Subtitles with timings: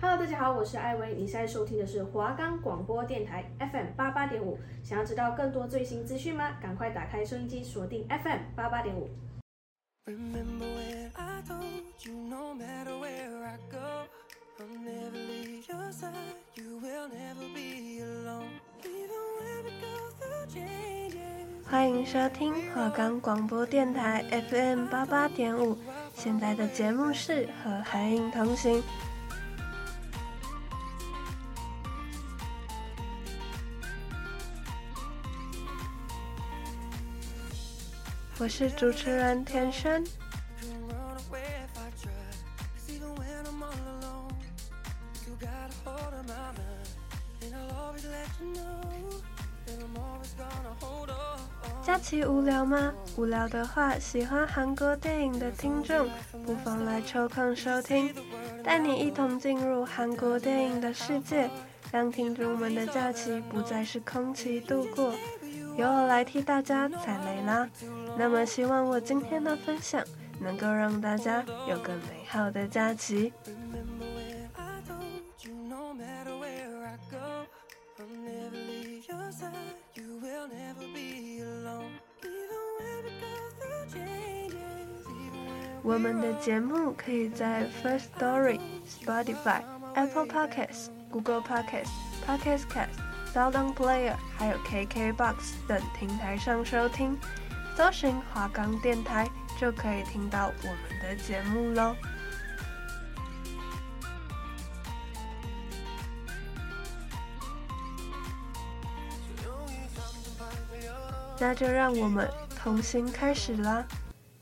[0.00, 4.56] Hello，大家好，我是艾薇，你现在收听的是华冈广播电台 FM 八八点五。
[4.84, 6.56] 想要知道更多最新资讯吗？
[6.62, 9.10] 赶快打开收音机，锁定 FM 八八点五。
[21.64, 25.76] 欢迎收听华冈广播电台 FM 八八点五。
[26.14, 28.80] 现在的节目是和海影同行。
[38.40, 40.02] 我是主持人田轩。
[51.84, 52.92] 假期无聊吗？
[53.16, 56.08] 无聊的话，喜欢韩国电影的听众
[56.46, 58.14] 不妨来抽空收听，
[58.62, 61.50] 带你一同进入韩国电影的世界，
[61.90, 65.12] 让听众们的假期不再是空期度过。
[65.76, 67.68] 由我来替大家踩雷啦。
[68.18, 70.04] 那么，希望我今天的分享
[70.40, 73.32] 能够让大家有个美好的假期。
[85.84, 89.62] 我们的节目可以在 First Story、Spotify、
[89.94, 91.88] Apple Podcasts、Google Podcasts、
[92.26, 92.90] Podcast Cast、
[93.32, 95.34] SoundOn Player，还有 KKBox
[95.66, 97.16] 等平台上收听。
[97.78, 101.94] 搜寻华冈电台就可以听到我们的节目喽。
[111.38, 113.86] 那就让我们同心开始啦！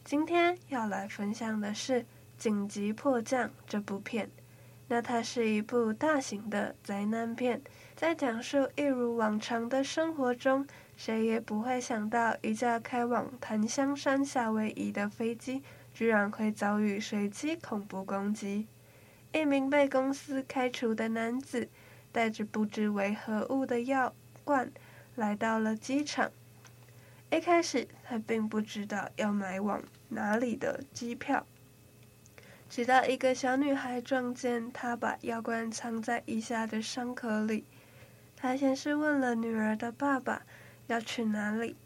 [0.03, 2.01] 今天要来分享的是
[2.39, 4.31] 《紧急迫降》这部片。
[4.89, 7.61] 那它是一部大型的灾难片，
[7.95, 10.67] 在讲述一如往常的生活中。
[10.97, 15.63] 谁也不会想到，一架开往檀香山夏威夷的飞机，
[15.93, 18.67] 居然会遭遇随机恐怖攻击。
[19.33, 21.69] 一名被公司开除的男子，
[22.11, 24.73] 带着不知为何物的药罐，
[25.15, 26.31] 来到了机场。
[27.31, 31.47] 一开始，他并不知道要买往哪里的机票，
[32.71, 37.65] 直到一个小女孩撞见他把药罐藏在腋下的伤口里。
[38.35, 40.43] 他先是问了女儿的爸爸。
[40.87, 41.77] 要去哪里？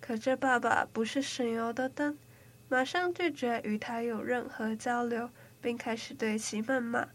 [0.00, 2.18] 可这爸爸不是省油的灯，
[2.68, 5.30] 马上拒绝与他有任何交流，
[5.60, 7.08] 并开始对其谩骂。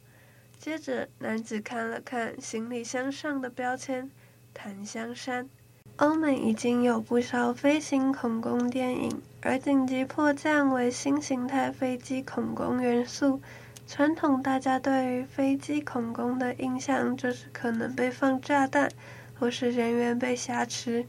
[0.57, 4.09] 接着，男子看了看行李箱上的标签
[4.53, 5.49] “檀香山”。
[5.97, 13.41] 欧美已经有不少飞行恐攻电影，而紧急迫降为新形态飞机恐攻元素。
[13.87, 18.91] 传统大家对于飞机恐攻的印象就是可能被放炸弹，
[19.39, 21.05] 或是人员被挟持。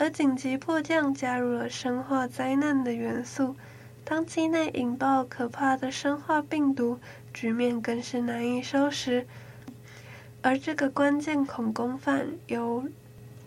[0.00, 3.54] 而紧急迫降加入了生化灾难的元素，
[4.02, 6.98] 当机内引爆可怕的生化病毒，
[7.34, 9.26] 局面更是难以收拾。
[10.40, 12.82] 而这个关键恐攻犯由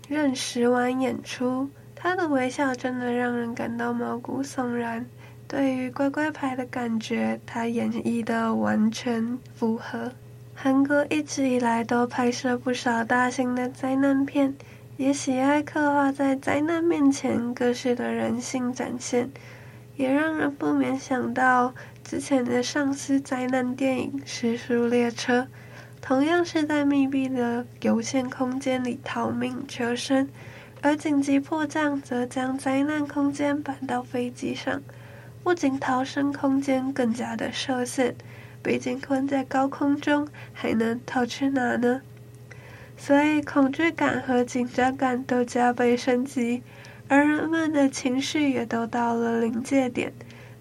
[0.08, 5.04] 任时完演出，他的微笑真的让人感到毛骨悚然。
[5.48, 10.12] 对于乖乖牌的感觉，他演绎的完全符合。
[10.54, 14.54] 韩国一直以来都拍摄不少大型的灾难片。
[14.96, 19.30] 也喜爱刻画在灾难面前各式的人性展现，
[19.96, 21.74] 也让人不免想到
[22.04, 25.42] 之前的丧尸灾难电影《时速列车》，
[26.00, 30.30] 同样是在密闭的有限空间里逃命求生，
[30.82, 34.80] 而紧急迫降则将灾难空间搬到飞机上，
[35.44, 38.14] 不仅逃生空间更加的受限，
[38.62, 42.02] 毕竟困在高空中，还能逃去哪呢？
[42.98, 46.64] 所以，恐惧感和紧张感都加倍升级，
[47.08, 50.14] 而人们的情绪也都到了临界点。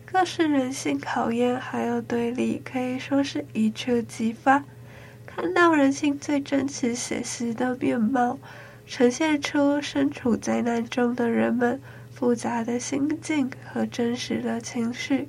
[0.05, 4.65] 各式人性考验还有对立，可以说是一触即发。
[5.25, 8.39] 看到人性最真实写实的面貌，
[8.87, 11.81] 呈现出身处灾难中的人们
[12.13, 15.29] 复杂的心境和真实的情绪，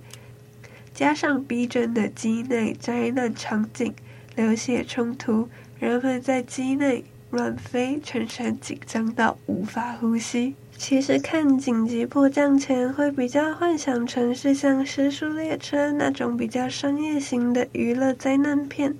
[0.93, 3.93] 加上逼真的机内灾难场景、
[4.35, 5.47] 流血冲突。
[5.83, 10.55] 人们在机内乱飞，全身紧张到无法呼吸。
[10.77, 18.95] 其实看紧急迫降前，会比较幻想成是像《失速列车》那种比较商业型的娱乐灾难片，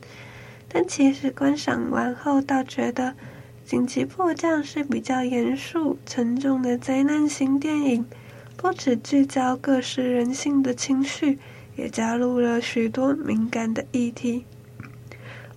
[0.68, 3.16] 但其实观赏完后，倒觉得
[3.64, 8.06] 紧急迫降是比较严肃沉重的灾难型电影，
[8.58, 11.40] 不只聚焦各式人性的情绪，
[11.78, 14.44] 也加入了许多敏感的议题。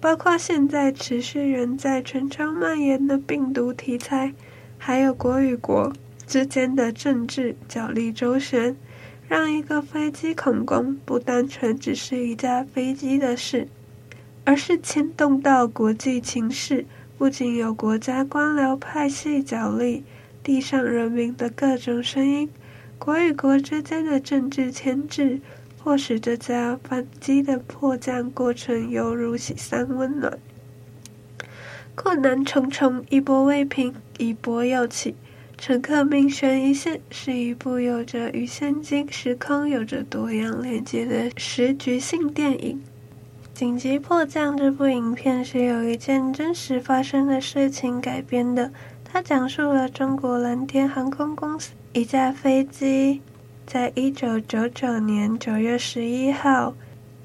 [0.00, 4.32] 包括现在持续仍在全球蔓延的病毒题材，
[4.78, 5.92] 还有国与国
[6.26, 8.76] 之间的政治角力周旋，
[9.26, 13.68] 让一个飞机恐攻不单纯只是一架飞机的事，
[14.44, 16.84] 而是牵动到国际情势，
[17.16, 20.04] 不仅有国家官僚派系角力，
[20.42, 22.48] 地上人民的各种声音，
[22.98, 25.40] 国与国之间的政治牵制。
[25.86, 30.36] 迫使这架飞机的迫降过程犹如洗三温暖，
[31.94, 35.14] 困难重重，一波未平，一波又起。
[35.56, 42.82] 乘客命悬一线是一部有着与现今时空有着多样连接的时局性电影。
[43.56, 48.72] 《紧急迫降》这部影片是由一件真实发生的事情改编的，
[49.04, 53.20] 它讲述了中国蓝天航空公司一架飞机。
[53.66, 56.72] 在一九九九年九月十一号，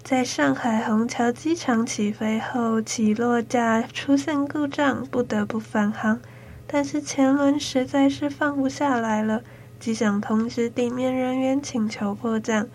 [0.02, 6.20] 在上海虹桥机场起飞后，起落架出现故障，不得不返航。
[6.66, 9.44] 但是前轮实在是放不下来了，
[9.80, 12.68] 机长通知地面人员请求迫降，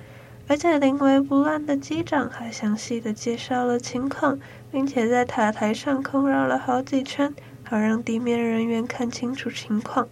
[0.46, 4.38] 而且临危不乱的机长还详细的介绍了情况，
[4.70, 7.34] 并且在塔台上空绕了好几圈，
[7.64, 10.08] 好让地面人员看清楚情况。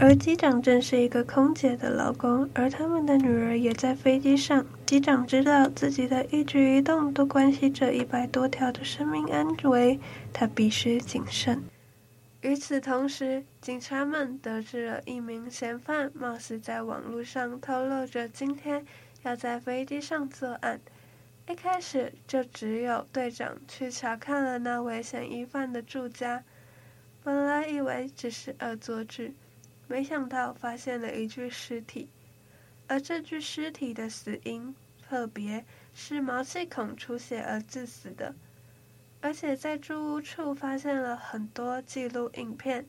[0.00, 4.64] 而机长正是一个空姐的老公，而他们的女儿也在飞机上。
[4.86, 9.98] 机长知道自己的一举一动都关系着一百多条的生命安危，
[10.32, 11.64] 他必须谨慎。
[12.42, 18.86] 与此同时，警察们得知了一名嫌犯貌似在网络上透露着今天
[19.24, 20.80] 要在飞机上作案。
[21.48, 26.44] 一开始就只有队长去查看了那位嫌疑犯的住家，
[27.24, 29.34] 本来以为只是恶作剧。
[29.88, 32.08] 没想到发现了一具尸体，
[32.86, 35.64] 而这具尸体的死因特别
[35.94, 38.34] 是毛细孔出血而致死的，
[39.22, 42.86] 而且在住屋处发现了很多记录影片，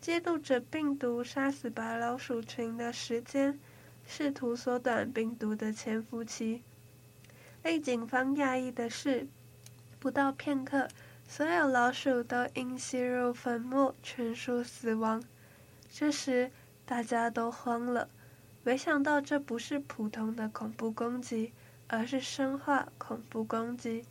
[0.00, 3.58] 记录着病毒杀死白老鼠群的时间，
[4.04, 6.62] 试图缩短病毒的潜伏期。
[7.62, 9.28] 令警方讶异的是，
[10.00, 10.88] 不到片刻，
[11.28, 15.22] 所有老鼠都因吸入粉末全数死亡。
[15.90, 16.50] 这时，
[16.86, 18.08] 大家都慌了，
[18.62, 21.52] 没想到这不是普通的恐怖攻击，
[21.88, 24.04] 而是生化恐怖攻击，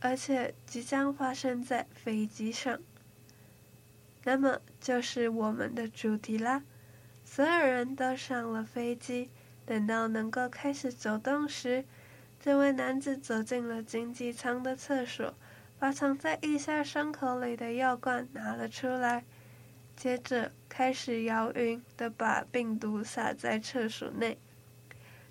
[0.00, 2.80] 而且即将发生在飞机上。
[4.24, 6.62] 那么，就是我们的主题啦。
[7.24, 9.30] 所有人都上了飞机，
[9.64, 11.84] 等到能够开始走动时，
[12.40, 15.34] 这位男子走进了经济舱的厕所，
[15.78, 19.24] 把藏在腋下伤口里的药罐拿了出来。
[19.96, 24.38] 接着开始摇匀的把病毒撒在厕所内。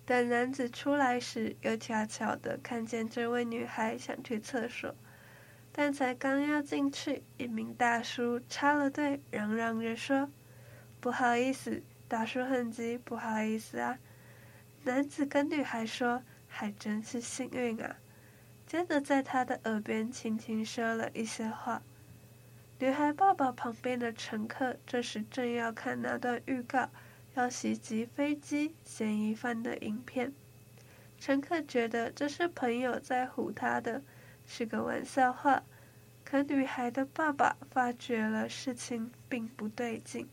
[0.06, 4.94] 等男子出来时，又恰巧的看见这位女孩想去厕所，
[5.71, 10.30] 但才刚要进去，一名大叔插了队，嚷嚷着说
[11.00, 13.97] ：“不好意思，大叔很急，不好意思啊。”
[14.83, 17.95] 男子跟女孩说：“还真是幸运啊。”
[18.65, 21.81] 接着在他的耳边轻轻说了一些话。
[22.80, 26.90] 女孩爸爸旁边的乘客这时正要看那段预告
[27.36, 30.31] 要袭击飞机嫌疑犯的影片。
[31.20, 34.02] 乘客觉得这是朋友在唬他的，
[34.48, 35.64] 是个玩笑话。
[36.24, 40.30] 可女孩的爸爸发觉了事情并不对劲，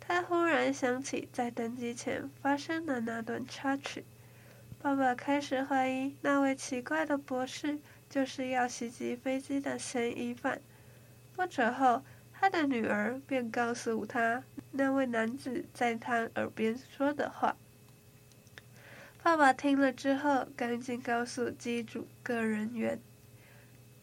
[0.00, 4.04] 他忽然想起在登机前发生的那段插曲。
[4.80, 10.62] 爸爸开始怀疑那位奇怪的博士就是要袭击飞机的嫌疑犯。
[11.38, 12.02] 不久后，
[12.32, 14.42] 他的女儿便告诉他
[14.72, 17.56] 那位男子在他耳边说的话。
[19.22, 22.98] 爸爸听了之后，赶紧告诉机组各人员，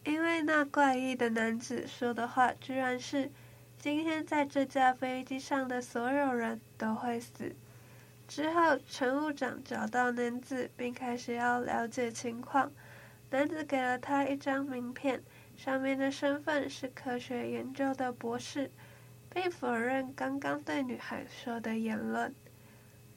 [0.04, 3.30] 因为那怪异的男子说的话居然是
[3.78, 7.54] ：“今天在这架飞机上的所有人都会死。”
[8.26, 12.72] 之后，乘务长找到男子，并开始要了解情况。
[13.28, 15.22] 男子给了他一张名片。
[15.56, 18.70] 上面的身份是科学研究的博士，
[19.30, 22.34] 并否认刚刚对女孩说的言论。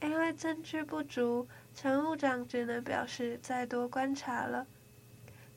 [0.01, 4.65] 因为证据不足，乘务长只能表示再多观察了。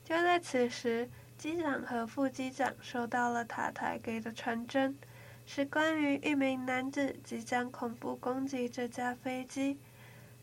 [0.03, 4.97] 就在此时，机长和副机长收到了塔台给的传真，
[5.45, 9.77] 是关于一名男子即将恐怖攻击这架飞机。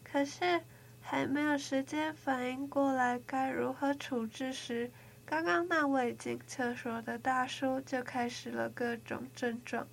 [0.03, 0.63] 可是
[1.03, 4.91] 还没有时间反应过来该如何处置时，
[5.31, 9.87] 刚刚那位进厕所的大叔就开始了各种症状，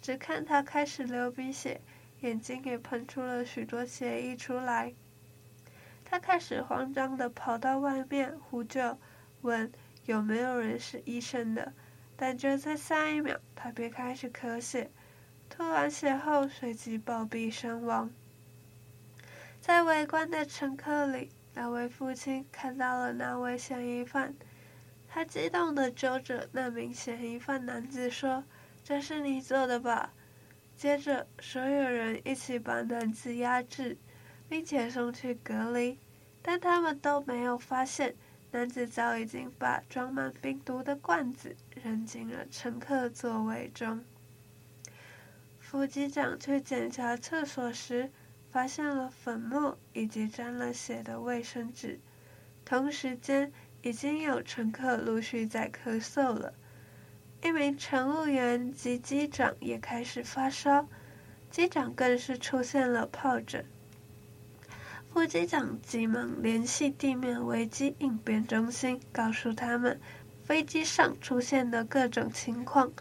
[0.00, 1.82] 只看他开始流鼻血，
[2.22, 4.94] 眼睛也喷出了许多血液出来。
[6.06, 8.98] 他开始慌张地跑到外面呼救，
[9.42, 9.70] 问
[10.06, 11.74] 有没有人是医生的，
[12.16, 14.90] 但就在下一秒，他便开始咳血，
[15.50, 18.10] 吐完血后随即暴毙身亡。
[19.60, 24.34] 在围观的乘客里，那位父亲看到了那位嫌疑犯，
[25.14, 28.44] 他激动地揪着那名嫌疑犯男子说
[28.82, 30.14] ：“这是你做的吧？”
[30.74, 33.98] 接着，所有人一起把男子压制，
[34.48, 35.98] 并且送去隔离，
[36.40, 38.14] 但他们都没有发现，
[38.52, 44.02] 男子早已经把装满病毒的罐子扔进了乘客座位中。
[45.60, 48.10] 副机长去检查厕所时，
[48.50, 52.00] 发现了粉末以及沾了血的卫生纸，
[52.64, 53.52] 同时间
[53.82, 56.54] 已经有乘客陆续在咳嗽了。
[57.42, 60.86] 一名乘务员及机长也开始发烧，
[61.50, 63.64] 机长更是出现了疱疹。
[65.12, 70.00] 副机长急忙联系地面危机应变中心，告诉他们
[70.44, 72.92] 飞机上出现的各种情况。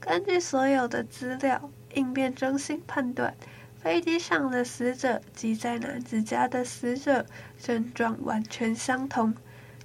[0.00, 3.36] 根据所有的资料，应变中心判断。
[3.82, 7.26] 飞机上的死者及在男子家的死者
[7.58, 9.34] 症状完全相同，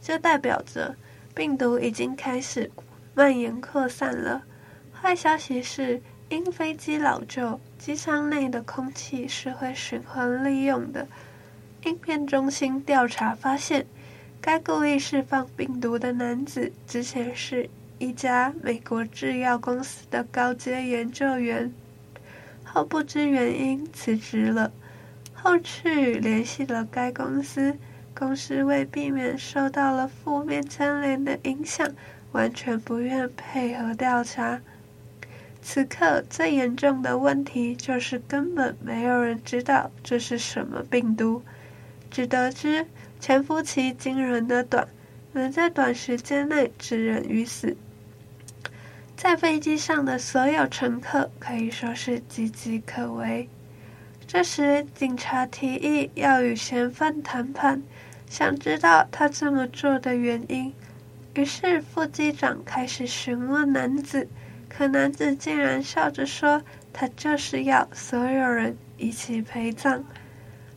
[0.07, 0.95] 这代表着
[1.35, 2.71] 病毒已经开始
[3.13, 4.41] 蔓延扩散了。
[4.93, 11.05] 坏消息是，因飞机老旧，机舱内的空气是会循环利用的。
[11.83, 13.85] 应变中心调查发现，
[14.39, 21.69] 该故意释放病毒的男子之前是一家美国制药公司的高阶研究员。
[22.63, 24.71] 后不知原因辞职了，
[25.33, 27.75] 后去联系了该公司，
[28.17, 31.87] 公司为避免受到了负面牵连的影响，
[32.31, 34.59] 完全不愿配合调查。
[35.61, 41.43] 此刻最严重的问题就是根本没有人知道这是什么病毒，
[42.09, 42.87] 只得知
[43.19, 44.87] 潜伏期惊人的短，
[45.33, 47.77] 能在短时间内致人于死。
[49.15, 53.47] 在飞机上的所有乘客可以说是岌岌可危。
[54.25, 57.81] 这时，警察提议要与嫌犯谈判，
[58.29, 60.73] 想知道他这么做的原因。
[61.33, 64.27] 于是，副机长开始询问男子，
[64.67, 70.03] 可男子竟然笑着说：“他就是要所有人一起陪葬。”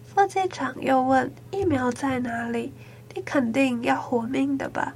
[0.04, 2.72] 副机长又问：“疫苗在哪里？
[3.14, 4.94] 你肯定要活命的吧？”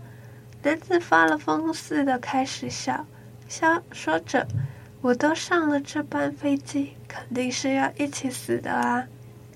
[0.63, 3.07] 男子发了疯似的开始笑。
[3.49, 4.47] 笑说着
[5.01, 9.07] ：“我都上了这班飞机，肯定是要一起死的啊！”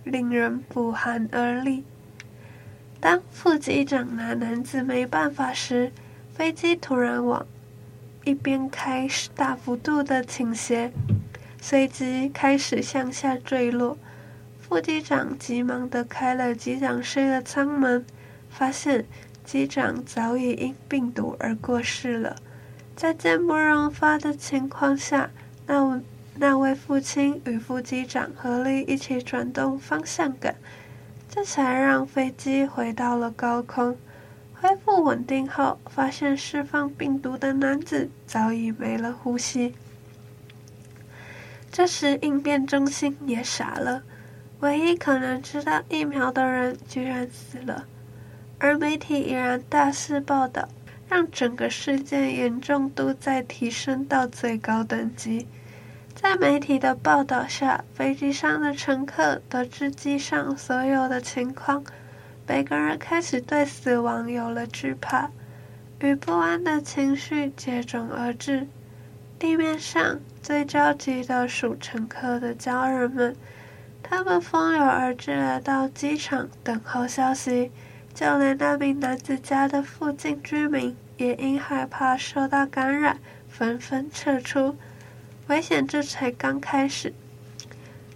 [0.05, 1.85] 令人不寒而栗。
[3.00, 5.93] 当副机长拿男子没办法时，
[6.35, 7.47] 飞机突然往
[8.25, 10.93] 一边开始，大幅度的倾斜，
[11.61, 13.97] 随即开始向下坠落。
[14.61, 18.05] 副机长急忙的开了机长室的舱门，
[18.50, 19.07] 发现
[19.45, 22.37] 机长早已因病毒而过世了。
[22.95, 25.31] 在坚不容发的情况下，
[25.67, 26.00] 那位
[26.35, 30.57] 那位父亲与副机长合力一起转动方向杆，
[31.38, 33.97] 这才让飞机回到了高空。
[34.61, 39.73] 恢复稳定后，发现释放病毒的男子早已没了呼吸。
[41.71, 44.02] 这时，应变中心也傻了，
[44.59, 47.85] 唯一可能知道疫苗的人居然死了，
[48.59, 50.68] 而媒体依然大肆报道。
[51.09, 55.47] 让整个事件严重度再提升到最高等级。
[56.21, 61.85] 在媒体的报道下，飞机上的乘客得知机上所有的情况，
[62.45, 65.31] 每个人开始对死亡有了惧怕
[66.01, 68.67] 与不安的情绪接踵而至。
[69.39, 73.37] 地面上最着急的属乘客的家人们，
[74.03, 77.71] 他们蜂拥而至来到机场等候消息。
[78.13, 84.75] 就连那名男子家的附近居民也因害怕受到感染，纷纷撤出。
[85.49, 87.14] 危险这才刚开始，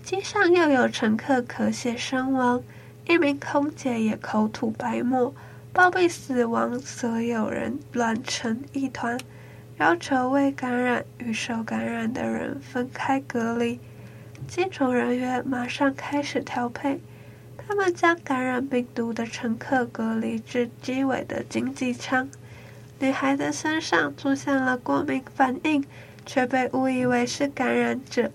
[0.05, 2.63] 机上又有乘客咳血身亡，
[3.07, 5.35] 一名空姐也口吐白沫，
[5.73, 6.79] 暴毙死亡。
[6.79, 9.19] 所有人乱成一团，
[9.79, 13.81] 要求未感染与受感染的人分开隔离。
[14.47, 17.01] 机组人员马上开始调配。
[17.57, 22.29] 他们将感染病毒的乘客隔离至机尾的经济舱。
[22.99, 25.83] 女孩的身上出现了过敏反应，
[26.25, 28.31] 却被误以为是感染者，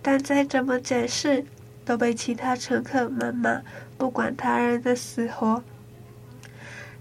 [0.00, 1.44] 但再怎么解释，
[1.84, 3.62] 都被其他乘客谩骂，
[3.96, 5.62] 不管他人的死活。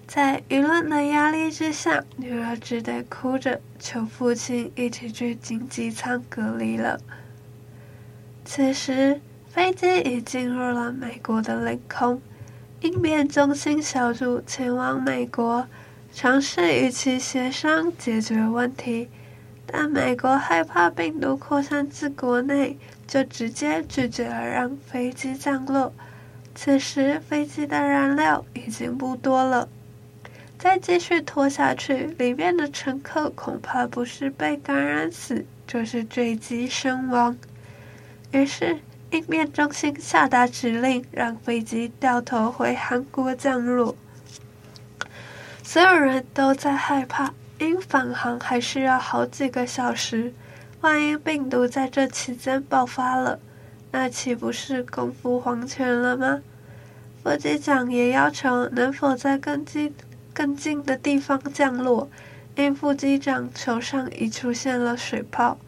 [0.08, 7.00] 在舆论的压力之下，女儿只得哭着求父亲一起去经济舱隔离了。
[8.46, 9.22] 此时。
[9.54, 12.22] 飞机已进入了美国的领空，
[12.80, 15.68] 应变中心小组前往美国，
[16.14, 19.10] 尝试与其协商解决问题。
[19.66, 22.78] 但美国害怕病毒扩散至国内，
[23.08, 25.94] 就直接拒绝了让飞机降落。
[26.54, 29.70] 此时飞机的燃料已经不多了，
[30.60, 37.38] 再继续拖下去，里面的乘客恐怕不是被感染死，就是坠机身亡。
[38.32, 38.80] 于是
[39.12, 43.96] 应变中心下达指令，让飞机掉头回韩国降落。
[45.64, 50.34] 所有人都在害怕，因返航还需要好几个小时，
[50.82, 53.40] 万一病毒在这期间爆发了，
[53.92, 56.42] 那岂不是共赴黄泉了吗？
[57.24, 59.94] 副机长也要求能否在更近、
[60.34, 62.10] 更近的地方降落，
[62.56, 65.60] 因副机长球上已出现了水泡，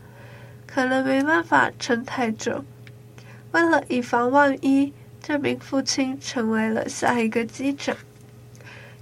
[0.65, 2.65] 可能没办法撑太久。
[3.51, 7.95] 为了以防万一，这名父亲成为了下一个机长。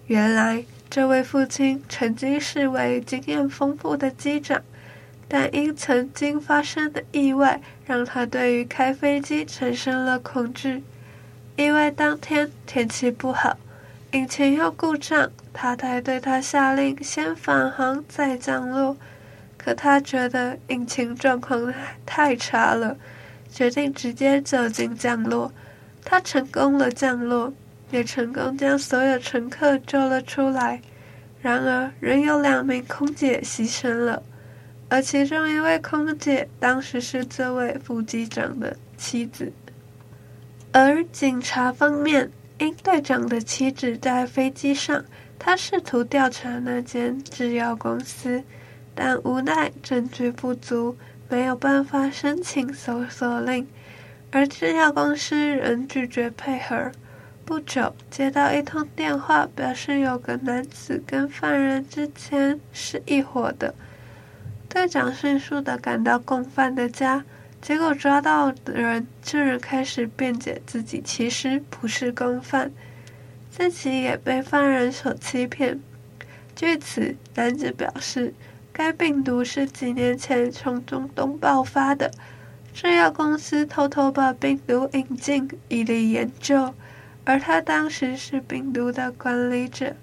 [0.07, 4.61] 原来，这位父亲曾经是位经验丰富的机长，
[5.25, 10.83] 但因曾经发生的意外，让他对于开飞机产生了恐惧。
[11.55, 13.55] 因为当天天气不好，
[14.11, 18.97] 引擎又故障，他才对他下令先返航再降落。
[19.57, 21.73] 可他觉得引擎状况
[22.05, 22.97] 太差了，
[23.49, 25.53] 决定直接就近降落。
[26.03, 27.53] 他成功了降落，
[27.91, 30.81] 也成功将所有乘客救了出来。
[31.41, 34.21] 然而，仍有两名空姐牺牲了，
[34.89, 39.51] 而其中一位空姐当时是这位副机长的妻子。
[40.71, 42.29] 而警察方面，
[42.59, 45.03] 因队长的妻子在飞机上，
[45.39, 48.43] 他试图调查那间制药公司，
[48.93, 50.95] 但无奈证据不足，
[51.27, 53.67] 没有办法申请搜索令，
[54.29, 56.91] 而制药公司仍拒绝配合。
[57.51, 63.75] 不久，接到一通电话，表示有个男子跟犯人之前是一伙的，
[64.69, 67.25] 队长迅速的赶到共犯的家。
[67.61, 72.71] 结果抓到的人竟然开始辩解自己其实不是共犯，
[73.51, 75.77] 自己也被犯人所欺骗。
[76.55, 78.33] 据此，男子表示，
[78.71, 82.11] 该病毒是几年前从中东爆发的，
[82.73, 86.73] 制药公司偷偷把病毒引进，以利研究，
[87.31, 89.95] 而他当时是病毒的管理者。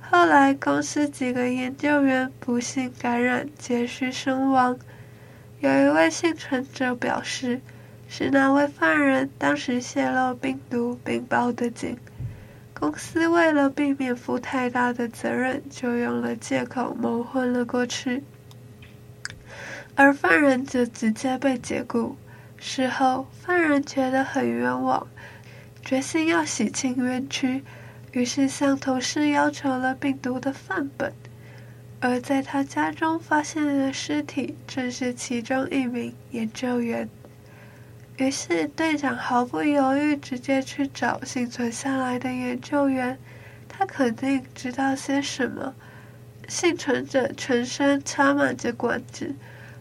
[0.00, 4.78] 后来，公司几个研究员不幸感染，结束身亡。
[5.58, 7.60] 有一位幸存者表示，
[8.08, 11.98] 是那位犯人当时泄露病毒并报的警。
[12.72, 18.24] 公司为了避免负太大的责任，就用了借口蒙混了过去。
[19.94, 22.16] 而犯人就直接被解雇。
[22.56, 25.06] 事后，犯人觉得很冤枉，
[25.82, 27.64] 决心要洗清冤屈，
[28.12, 31.12] 于是向同事要求了病毒的范本。
[32.00, 37.08] 而在他家中发现的尸体正是其中一名研究员，
[38.16, 43.18] 于是队长毫不犹豫，直接去找幸存下来的研究员。
[43.68, 45.74] 他肯定知道些什么。
[46.48, 49.34] 幸存者全身插满着管子，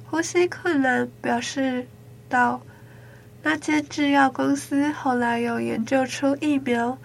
[0.05, 1.87] 呼吸困难，表示
[2.29, 2.61] 道
[3.41, 6.97] ：“那间制药公司后来有研究出疫苗。”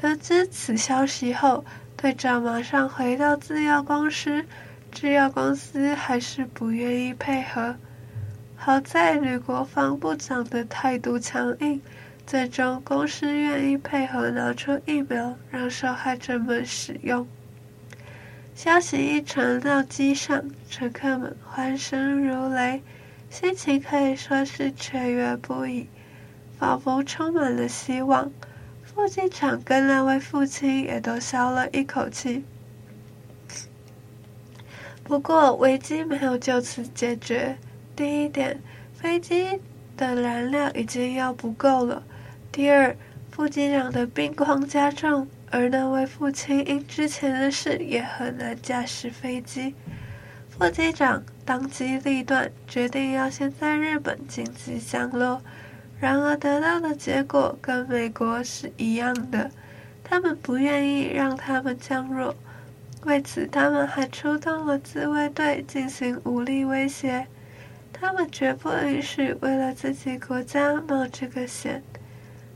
[0.00, 1.64] 得知此消息后，
[1.96, 4.44] 队长马上回到制药公司，
[4.92, 7.74] 制药公司还是不愿意配合。
[8.54, 11.82] 好在女国防部长的态度强硬，
[12.24, 17.26] 最终公司愿意配合拿出疫苗，让受害者们使用。
[18.54, 22.82] 消息一传到机上，乘客们欢声如雷，
[23.30, 25.86] 心情可以说是雀跃不已，
[26.58, 28.30] 仿佛充满了希望。
[28.82, 32.44] 副机长跟那位父亲也都消了一口气。
[35.04, 37.56] 不过危机没有就此解决。
[37.94, 38.60] 第一点，
[38.94, 39.60] 飞机
[39.96, 42.02] 的燃料已经要不够了；
[42.50, 42.96] 第二，
[43.30, 49.74] 副机长的病况加重，而那位父亲因之前的事也很难驾驶飞机。
[50.50, 55.40] 副机长当机立断，决定要先在日本紧急降落。
[55.98, 59.50] 然而得到的结果跟美国是一样的，
[60.04, 62.36] 他们不愿意让他们降落，
[63.06, 67.26] 为此他们还出动了自卫队进行武力威胁。
[67.94, 71.82] 他们绝不允许为了自己国家冒这个险。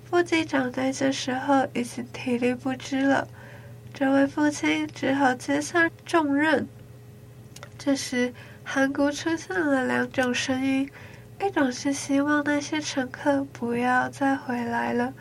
[0.05, 3.27] 副机长在这时候已经体力不支了，
[3.95, 6.69] 这位父亲只好接下重任。
[7.79, 8.33] 这时，
[8.65, 10.89] 韩国出现了两种声音。
[11.41, 15.13] 一种是希望那些乘客不要再回来了，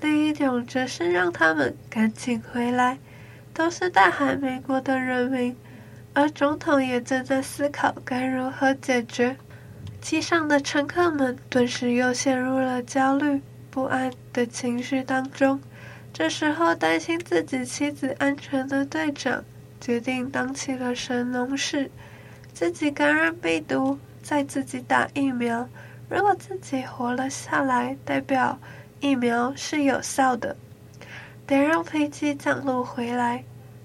[0.00, 2.98] 另一种则是让他们赶紧回来。
[3.54, 5.56] 都是大海美国的人民，
[6.14, 9.36] 而总统也正在思考该如何解决。
[10.00, 13.40] 机上的乘客们顿时又陷入了焦虑
[13.70, 15.60] 不安的情绪当中。
[16.12, 19.44] 这时候，担心自己妻子安全的队长
[19.80, 21.88] 决定当起了神农氏，
[22.54, 25.68] 自己感染病毒，再自己打疫苗。
[26.08, 28.58] 如果自己活了下来，代表
[29.00, 30.54] 疫苗是有效的，
[31.46, 33.42] 得让飞机降落回来。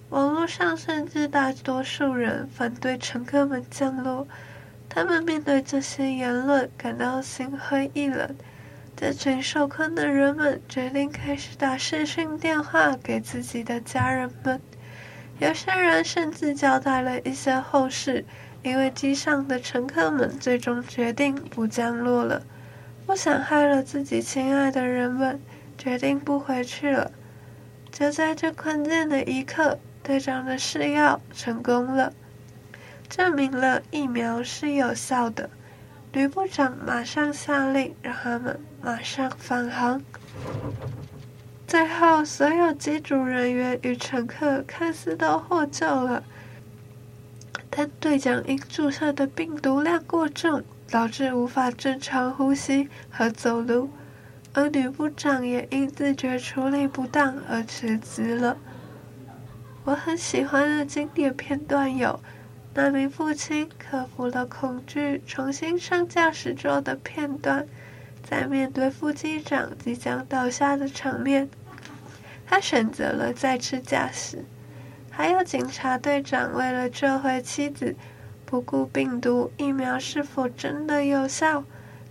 [0.09, 4.27] 网络上甚至大多数人反对乘客们降落，
[4.89, 8.35] 他们面对这些言论感到心灰意冷。
[8.95, 14.59] 这群受困的人们决定开始打视讯电话给自己的家人们，
[15.39, 18.25] 有些人甚至交代了一些后事。
[18.67, 22.43] 因为机上的乘客们最终决定不降落了，
[23.05, 25.39] 不想害了自己亲爱的人们，
[25.77, 27.09] 决定不回去了。
[27.89, 32.11] 就在这关键的一刻，队长的试药成功了，
[33.07, 35.49] 证明了疫苗是有效的。
[36.11, 40.01] 吕部长马上下令让他们马上返航。
[41.65, 46.21] 最后，所有机组人员与乘客看似都获救了。
[47.79, 53.91] 但队长因注射的病毒量过重，导致无法正常呼吸和走路，
[54.51, 58.57] 而女部长也因自觉处理不当而辞职了。
[59.83, 62.19] 我很喜欢的经典片段有：
[62.73, 67.67] 那名父亲克服了恐惧，重新上驾驶座的片段，
[68.27, 71.47] 在面对副机长即将倒下的场面，
[72.47, 74.43] 他选择了再次驾驶。
[75.17, 77.95] 还有警察队长为了救回妻子，
[78.45, 81.63] 不顾病毒疫苗是否真的有效，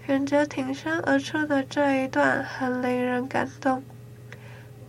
[0.04, 3.84] 选择挺身而出的这一段很令人感动。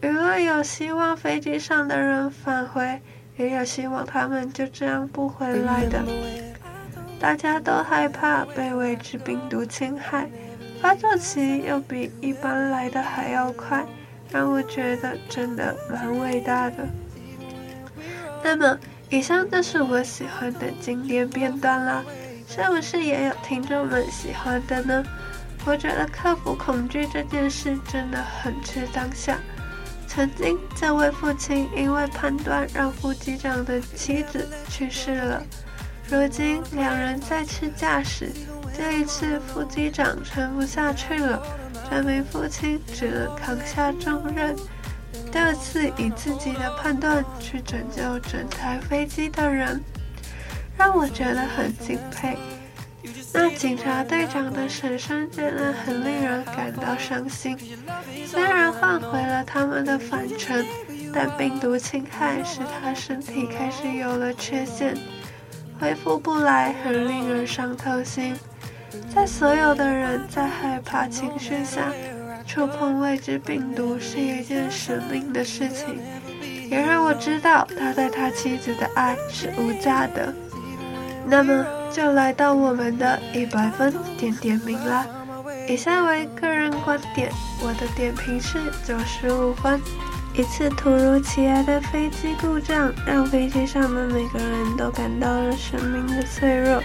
[0.01, 2.99] 因为有希望飞机上的人返回，
[3.37, 6.03] 也有希望他们就这样不回来的。
[7.19, 10.27] 大家都害怕被未知病毒侵害，
[10.81, 13.85] 发作期又比一般来的还要快，
[14.31, 16.77] 让我觉得真的蛮伟大的。
[18.43, 18.77] 那么，
[19.09, 22.03] 以上就是我喜欢的经典片段啦，
[22.47, 25.03] 是不是也有听众们喜欢的呢？
[25.65, 29.37] 我觉得克服恐惧这件事真的很吃当下。
[30.07, 35.43] 曾经，这位父亲因为判断让副机长的妻子去世了，
[36.09, 38.31] 如今两人再次驾驶，
[38.75, 41.41] 这一次副机长撑不下去了，
[41.91, 44.55] 这名父亲只能扛下重任。
[45.37, 49.79] 第二次以自己的判断去拯救整台飞机的人，
[50.75, 52.35] 让我觉得很敬佩。
[53.31, 57.55] 那警察队长的婶婶真的很令人感到伤心。
[58.25, 60.65] 虽然换回了他们的返程，
[61.13, 64.97] 但病毒侵害使他身体开始有了缺陷，
[65.79, 68.35] 恢复不来，很令人伤透心。
[69.13, 71.93] 在所有的人在害怕情绪下。
[72.47, 75.99] 触碰未知病毒是一件神秘的事情，
[76.71, 80.33] 也让我知道他对他妻子的爱是无价的。
[81.27, 85.05] 那么，就来到我们的一百分点点名啦。
[85.67, 87.29] 以下为个人观点，
[87.61, 89.79] 我的点评是九十五分。
[90.33, 96.81] 一次突如其来的飞机故障，让飞机上的每个人都感到了生命的脆弱。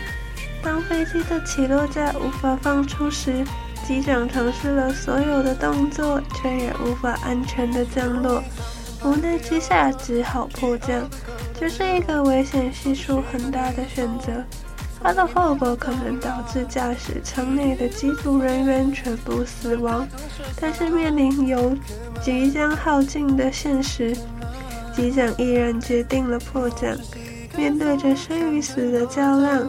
[0.63, 3.45] 当飞机的起落架无法放出时，
[3.87, 8.43] 机长尝试了所有的动作，却也无法安全的降落，
[9.05, 11.09] 无奈之下只好迫降。
[11.59, 14.33] 这是一个危险系数很大的选择，
[15.03, 20.07] 它的后果可能导致驾驶舱内的机组人员全部死亡。
[20.61, 21.77] 但是面临油
[22.23, 24.17] 即将耗尽的现实，
[24.95, 26.97] 机长毅然决定了迫降。
[27.57, 29.69] 面对着生与死的较量，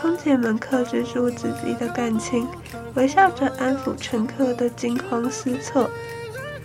[0.00, 2.46] 空姐们克制住自己的感情。
[2.94, 5.88] 微笑着安抚乘客的惊慌失措，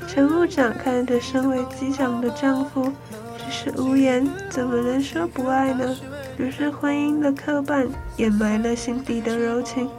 [0.07, 2.91] 乘务长看着身为机长的丈夫，
[3.37, 5.95] 只是无言，怎么能说不爱呢？
[6.37, 9.89] 于是婚姻的刻板掩埋了心底的柔情。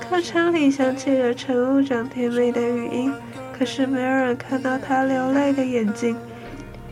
[0.00, 3.12] 客舱里响起了乘务长甜美的语音，
[3.58, 6.16] 可是没有人看到他流泪的眼睛。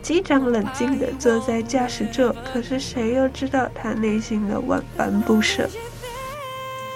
[0.01, 5.69] 机长冷静地坐在驾驶座，可是谁又知道他内心的万般不舍？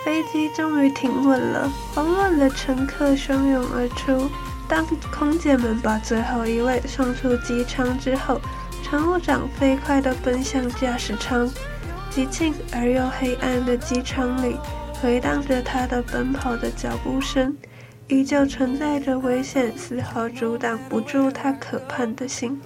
[0.06, 4.30] 飞机终于停稳了，慌乱的乘客汹涌而出。
[4.68, 8.40] 当空姐们把最后一位送出机舱之后，
[8.84, 11.50] 乘务长飞快地奔向驾驶舱。
[12.12, 14.56] 寂静而又黑暗的机舱里，
[15.02, 17.58] 回荡着他的奔跑的脚步声，
[18.08, 22.62] 依旧存在着危险，丝毫阻挡不住他可盼的心。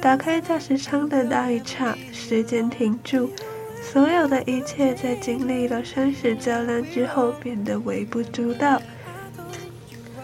[0.00, 3.30] 打开驾驶舱的那一刹，时间停住，
[3.82, 8.80] 所有的一切在经历了生死较量之后变得微不足道。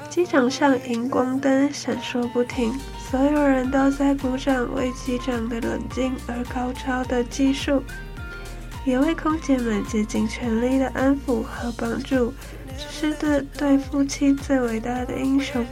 [0.08, 2.72] 机场上荧光灯闪烁不停，
[3.10, 7.82] 所有人都在鼓掌为机长的冷静而高超的技术。
[8.84, 12.32] 也为空姐们竭尽全力的安抚和帮助，
[12.78, 15.66] 这是对对夫妻最伟大的英雄，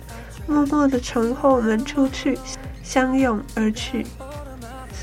[0.48, 2.38] 默默地从后门出去。
[2.82, 4.04] 相拥而去。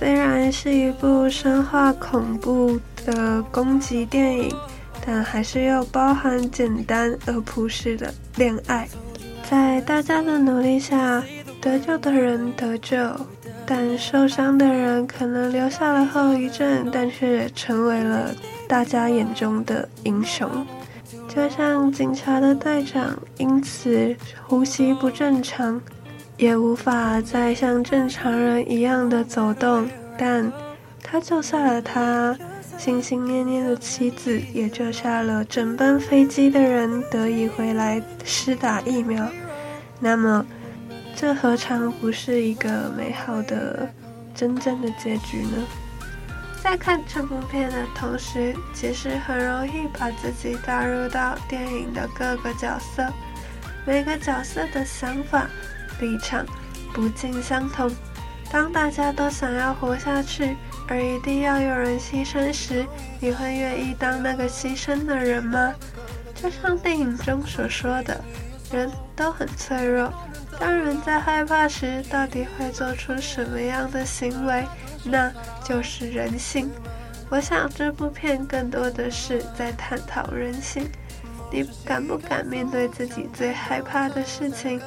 [0.01, 4.51] 虽然是一部生化恐怖的攻击电影，
[5.05, 8.89] 但还是又包含简单而朴实的恋爱。
[9.47, 11.23] 在大家的努力下，
[11.61, 12.97] 得救的人得救，
[13.63, 18.33] 但受伤的人可能留下了后遗症，但却成为了
[18.67, 20.49] 大家眼中的英雄。
[21.27, 24.15] 就像警察的队长，因此
[24.47, 25.79] 呼吸不正常。
[26.41, 30.51] 也无法再像正常人一样的走动，但
[31.03, 32.35] 他救下了他
[32.79, 39.23] 心心念念的妻子，也救下了整班飞机的人得以回来施打疫苗。
[39.99, 40.43] 那么，
[41.15, 43.87] 这何尝不是一个美好的、
[44.33, 45.63] 真正的结局呢？
[46.63, 53.05] 在看这部片的同时，其实很容易把自己带入到电影的各个角色，
[53.85, 55.47] 每个角色的想法。
[55.99, 56.45] 立场
[56.93, 57.91] 不尽相同。
[58.51, 62.85] 当大家都想要活下去，而一定要有人牺牲时，
[63.19, 65.73] 你会愿意当那个牺牲的人吗？
[66.35, 68.19] 就像电影中所说的，
[68.71, 70.11] 人都很脆弱。
[70.59, 74.67] 当人在害怕时，到底会做出什么样的行为？
[75.03, 75.31] 那
[75.63, 76.69] 就是人性。
[77.29, 80.89] 我想这部片更多的是在探讨人性。
[81.49, 84.81] 你敢不敢面对自己最害怕的事情？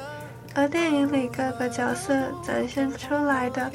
[0.55, 3.69] 而电影里各个角色展现出来的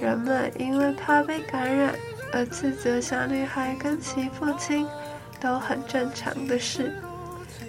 [0.00, 1.94] 人们，因为怕被感染
[2.32, 4.84] 而自责小女孩跟其父亲，
[5.40, 6.92] 都很正常的事。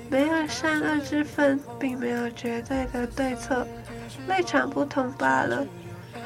[0.09, 3.65] 没有善恶之分，并没有绝对的对错，
[4.27, 5.65] 立场不同罢了。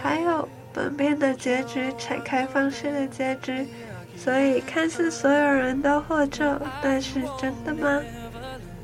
[0.02, 3.68] 还有本片的结局采开放式的结局，
[4.16, 8.02] 所以看似所有人都获救，但是真的吗？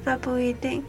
[0.04, 0.84] 那不一定。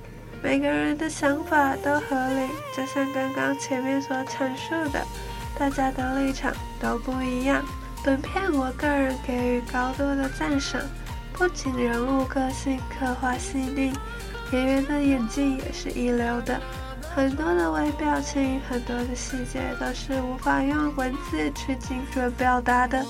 [0.47, 5.05] 每个人的想法都合理，就像刚刚前面所阐述的，
[5.59, 7.65] 大家的立场都不一样。
[8.05, 10.81] 本片我个人给予高度的赞赏，
[11.33, 13.93] 不仅人物个性刻画细腻，
[14.53, 16.61] 演员的演技也是一流的，
[17.13, 23.05] 很多的微表情，很多的细节都是无法用文字去精准表达的，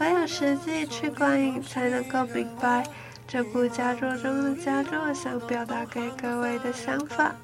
[0.00, 2.84] 唯有实际去观影才能够明白。
[3.28, 7.34] 这部佳作中的佳作，想表达给各位的想法。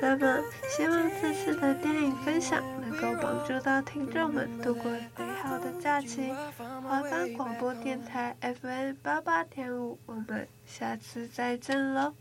[0.00, 0.38] 那么，
[0.76, 6.32] 希望这次的电影分享能够帮助到听众们度过美好的假期。
[6.58, 12.12] 华冈广播电台 FM 八八点五，我们下次再见喽。